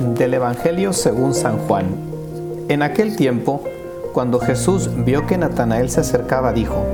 [0.00, 1.94] Del Evangelio según San Juan.
[2.68, 3.62] En aquel tiempo,
[4.14, 6.84] cuando Jesús vio que Natanael se acercaba, dijo,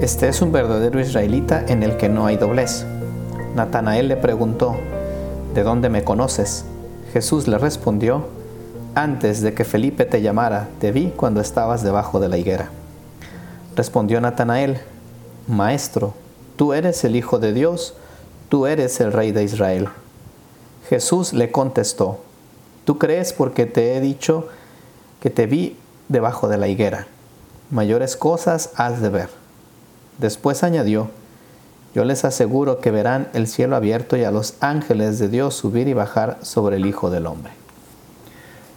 [0.00, 2.84] Este es un verdadero israelita en el que no hay doblez.
[3.54, 4.76] Natanael le preguntó,
[5.54, 6.64] ¿De dónde me conoces?
[7.12, 8.26] Jesús le respondió,
[8.94, 12.70] Antes de que Felipe te llamara, te vi cuando estabas debajo de la higuera.
[13.76, 14.78] Respondió Natanael,
[15.46, 16.14] Maestro,
[16.56, 17.94] tú eres el Hijo de Dios,
[18.48, 19.88] tú eres el Rey de Israel.
[20.92, 22.18] Jesús le contestó,
[22.84, 24.48] Tú crees porque te he dicho
[25.22, 25.74] que te vi
[26.10, 27.06] debajo de la higuera.
[27.70, 29.30] Mayores cosas has de ver.
[30.18, 31.08] Después añadió,
[31.94, 35.88] Yo les aseguro que verán el cielo abierto y a los ángeles de Dios subir
[35.88, 37.54] y bajar sobre el Hijo del Hombre.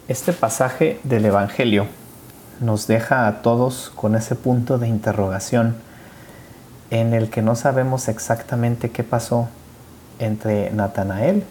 [0.08, 1.86] Este pasaje del Evangelio
[2.62, 5.75] nos deja a todos con ese punto de interrogación
[6.92, 9.50] en el que no sabemos exactamente qué pasó
[10.18, 11.44] entre Natanael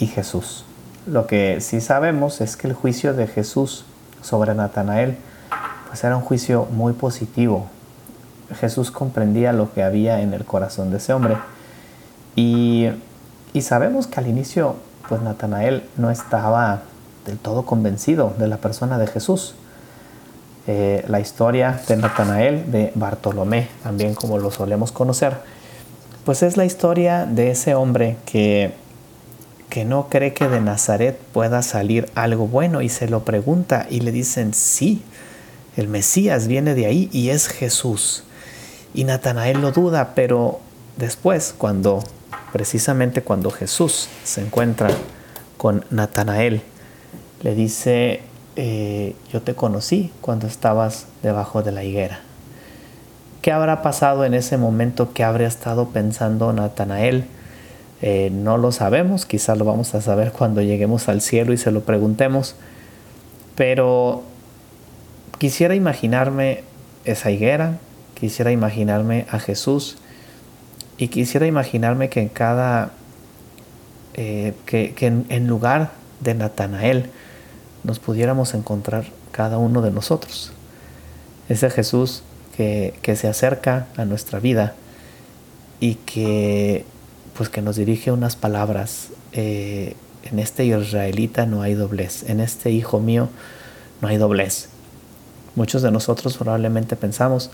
[0.00, 0.64] y Jesús.
[1.06, 3.84] Lo que sí sabemos es que el juicio de Jesús
[4.22, 5.16] sobre Natanael
[5.86, 7.68] pues era un juicio muy positivo.
[8.58, 11.36] Jesús comprendía lo que había en el corazón de ese hombre
[12.34, 12.88] y,
[13.52, 14.76] y sabemos que al inicio
[15.08, 16.82] pues Natanael no estaba
[17.26, 19.54] del todo convencido de la persona de Jesús.
[20.66, 25.38] Eh, la historia de Natanael, de Bartolomé, también como lo solemos conocer,
[26.24, 28.74] pues es la historia de ese hombre que,
[29.70, 34.00] que no cree que de Nazaret pueda salir algo bueno y se lo pregunta y
[34.00, 35.02] le dicen, sí,
[35.76, 38.24] el Mesías viene de ahí y es Jesús.
[38.92, 40.60] Y Natanael lo duda, pero
[40.96, 42.02] después, cuando,
[42.52, 44.90] precisamente cuando Jesús se encuentra
[45.56, 46.62] con Natanael,
[47.42, 48.22] le dice,
[48.56, 52.20] eh, yo te conocí cuando estabas debajo de la higuera.
[53.40, 55.12] ¿Qué habrá pasado en ese momento?
[55.14, 57.26] ¿Qué habría estado pensando Natanael?
[58.02, 61.70] Eh, no lo sabemos, quizás lo vamos a saber cuando lleguemos al cielo y se
[61.70, 62.54] lo preguntemos,
[63.56, 64.22] pero
[65.38, 66.64] quisiera imaginarme
[67.04, 67.78] esa higuera,
[68.14, 69.98] quisiera imaginarme a Jesús
[70.96, 72.92] y quisiera imaginarme que en cada,
[74.14, 77.10] eh, que, en lugar de Natanael,
[77.84, 80.52] nos pudiéramos encontrar cada uno de nosotros.
[81.48, 82.22] Ese Jesús
[82.56, 84.74] que, se acerca a nuestra vida
[85.80, 86.84] y que
[87.40, 92.70] pues que nos dirige unas palabras eh, en este israelita no hay doblez en este
[92.70, 93.30] hijo mío
[94.02, 94.68] no hay doblez
[95.54, 97.50] muchos de nosotros probablemente pensamos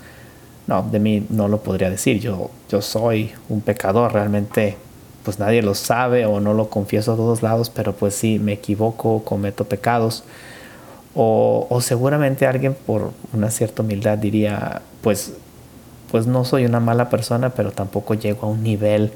[0.67, 4.75] no de mí no lo podría decir yo yo soy un pecador realmente
[5.23, 8.53] pues nadie lo sabe o no lo confieso a todos lados, pero pues sí, me
[8.53, 10.23] equivoco, cometo pecados.
[11.13, 15.33] O, seguramente alguien por una cierta humildad diría, pues,
[16.11, 19.11] pues no soy una mala persona, pero tampoco llego a un nivel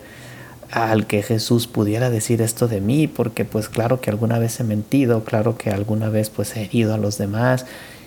[0.71, 4.63] al que Jesús pudiera decir esto de mí, porque pues claro que alguna vez he
[4.63, 7.65] mentido, claro que alguna vez pues he herido a los demás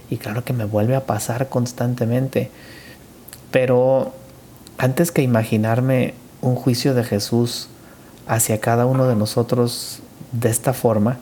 [0.09, 2.51] y claro que me vuelve a pasar constantemente.
[3.51, 4.15] Pero
[4.79, 7.69] antes que imaginarme un juicio de Jesús
[8.27, 10.01] hacia cada uno de nosotros
[10.33, 11.19] de esta forma,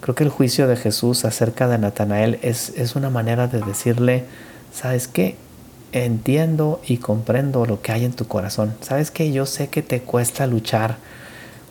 [0.00, 4.24] creo que el juicio de Jesús acerca de Natanael es, es una manera de decirle,
[4.72, 5.36] ¿sabes qué?
[5.92, 8.74] Entiendo y comprendo lo que hay en tu corazón.
[8.80, 9.32] ¿Sabes qué?
[9.32, 10.98] Yo sé que te cuesta luchar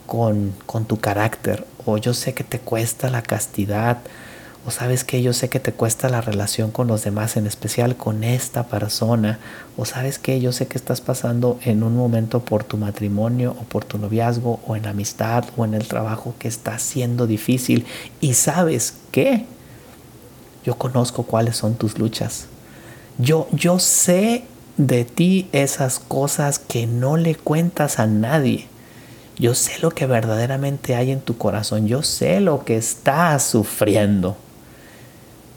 [0.06, 4.00] con, con tu carácter o yo sé que te cuesta la castidad
[4.66, 7.96] o sabes que yo sé que te cuesta la relación con los demás, en especial
[7.96, 9.40] con esta persona,
[9.78, 13.64] o sabes que yo sé que estás pasando en un momento por tu matrimonio o
[13.64, 17.86] por tu noviazgo o en la amistad o en el trabajo que está siendo difícil
[18.20, 19.46] y sabes que
[20.66, 22.48] yo conozco cuáles son tus luchas.
[23.20, 24.46] Yo, yo sé
[24.78, 28.68] de ti esas cosas que no le cuentas a nadie.
[29.38, 31.86] Yo sé lo que verdaderamente hay en tu corazón.
[31.86, 34.38] Yo sé lo que estás sufriendo.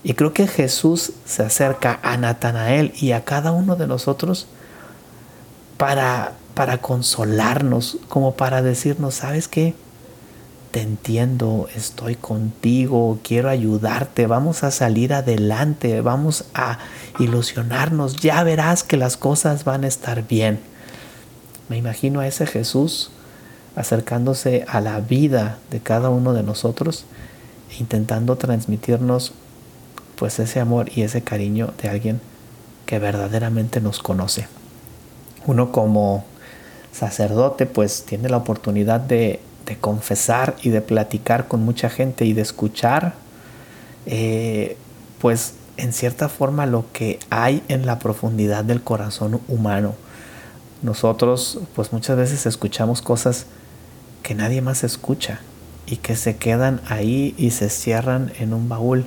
[0.02, 4.48] Y creo que Jesús se acerca a Natanael y a cada uno de nosotros
[5.76, 9.74] para, para consolarnos, como para decirnos, ¿sabes qué?
[10.72, 16.78] Te entiendo, estoy contigo, quiero ayudarte, vamos a salir adelante, vamos a
[17.18, 20.60] ilusionarnos, ya verás que las cosas van a estar bien.
[21.68, 23.10] Me imagino a ese Jesús
[23.76, 27.04] acercándose a la vida de cada uno de nosotros,
[27.78, 29.34] intentando transmitirnos
[30.16, 32.20] pues ese amor y ese cariño de alguien
[32.86, 34.48] que verdaderamente nos conoce.
[35.46, 36.24] Uno como
[36.92, 39.40] sacerdote pues tiene la oportunidad de,
[39.76, 43.14] confesar y de platicar con mucha gente y de escuchar
[44.06, 44.76] eh,
[45.20, 49.94] pues en cierta forma lo que hay en la profundidad del corazón humano.
[50.82, 53.46] Nosotros pues muchas veces escuchamos cosas
[54.22, 55.40] que nadie más escucha
[55.86, 59.04] y que se quedan ahí y se cierran en un baúl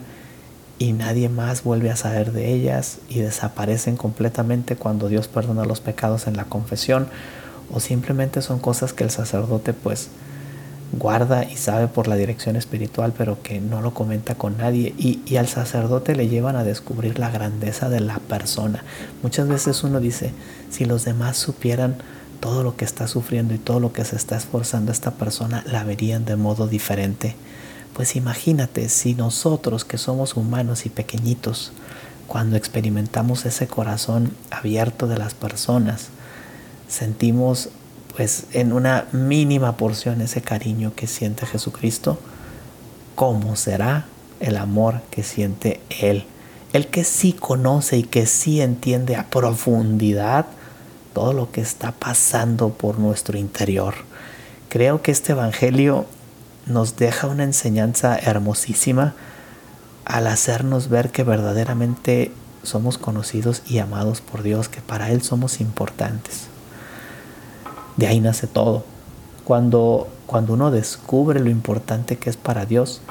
[0.78, 5.80] y nadie más vuelve a saber de ellas y desaparecen completamente cuando Dios perdona los
[5.80, 7.08] pecados en la confesión
[7.74, 10.10] o simplemente son cosas que el sacerdote pues
[10.98, 15.36] guarda y sabe por la dirección espiritual pero que no lo comenta con nadie y,
[15.36, 18.84] al sacerdote le llevan a descubrir la grandeza de la persona.
[19.22, 20.32] Muchas veces uno dice,
[20.70, 21.98] si los demás supieran
[22.40, 25.84] todo lo que está sufriendo y todo lo que se está esforzando esta persona, la
[25.84, 27.36] verían de modo diferente.
[27.94, 31.72] Pues imagínate si nosotros que somos humanos y pequeñitos,
[32.28, 36.08] cuando experimentamos ese corazón abierto de las personas,
[36.88, 37.70] sentimos
[38.16, 42.18] pues en una mínima porción ese cariño que siente Jesucristo,
[43.16, 44.06] ¿cómo será
[44.40, 46.26] el amor que siente Él?
[46.72, 50.46] El que sí conoce y que sí entiende a profundidad
[51.14, 53.96] todo lo que está pasando por nuestro interior.
[54.70, 56.06] Creo que este Evangelio
[56.66, 59.14] nos deja una enseñanza hermosísima
[60.06, 62.32] al hacernos ver que verdaderamente
[62.64, 66.55] somos conocidos y amados por Dios, que para Él somos importantes.
[67.98, 68.84] De ahí nace todo.
[69.44, 73.02] Cuando, cuando uno descubre lo importante que es para Dios,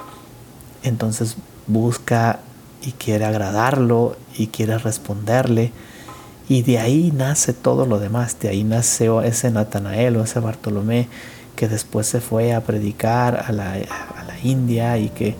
[0.82, 1.36] entonces
[1.66, 2.40] busca
[2.82, 5.72] y quiere agradarlo y quiere responderle.
[6.48, 8.38] Y de ahí nace todo lo demás.
[8.40, 11.08] De ahí nació ese Natanael o ese Bartolomé
[11.56, 13.78] que después se fue a predicar a la,
[14.42, 15.34] India y que,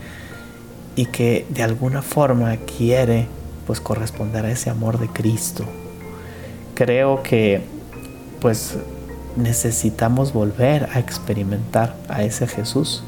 [0.97, 3.27] y que de alguna forma quiere
[3.67, 5.65] pues corresponder a ese amor de Cristo.
[6.75, 7.61] Creo que
[8.41, 8.79] pues
[9.37, 13.03] necesitamos volver a experimentar a ese Jesús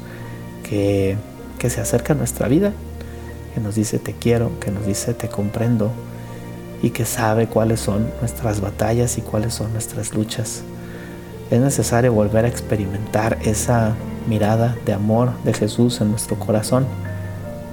[0.63, 1.17] que,
[1.59, 2.73] que se acerca a nuestra vida,
[3.53, 5.91] que nos dice te quiero, que nos dice te comprendo
[6.81, 10.63] y que sabe cuáles son nuestras batallas y cuáles son nuestras luchas.
[11.49, 13.95] Es necesario volver a experimentar esa
[14.27, 16.85] mirada de amor de Jesús en nuestro corazón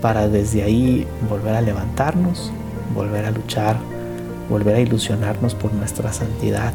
[0.00, 2.52] para desde ahí volver a levantarnos,
[2.94, 3.76] volver a luchar,
[4.48, 6.72] volver a ilusionarnos por nuestra santidad,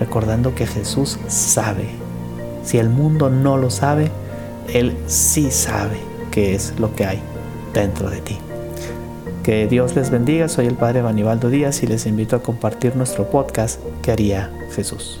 [0.00, 1.90] recordando que Jesús sabe.
[2.64, 4.10] Si el mundo no lo sabe,
[4.72, 5.98] Él sí sabe
[6.30, 7.22] qué es lo que hay
[7.72, 8.38] dentro de ti.
[9.44, 13.30] Que Dios les bendiga, soy el Padre Banibaldo Díaz y les invito a compartir nuestro
[13.30, 15.20] podcast que haría Jesús.